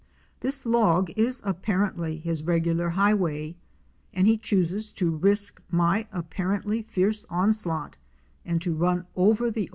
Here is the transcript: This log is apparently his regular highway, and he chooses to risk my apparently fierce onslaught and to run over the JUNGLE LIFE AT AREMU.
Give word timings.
This 0.39 0.65
log 0.65 1.11
is 1.15 1.43
apparently 1.45 2.17
his 2.17 2.41
regular 2.41 2.89
highway, 2.89 3.55
and 4.15 4.25
he 4.25 4.35
chooses 4.35 4.89
to 4.93 5.11
risk 5.15 5.61
my 5.69 6.07
apparently 6.11 6.81
fierce 6.81 7.23
onslaught 7.29 7.97
and 8.43 8.59
to 8.63 8.73
run 8.73 9.05
over 9.15 9.29
the 9.29 9.35
JUNGLE 9.35 9.47
LIFE 9.47 9.57
AT 9.57 9.63
AREMU. 9.63 9.69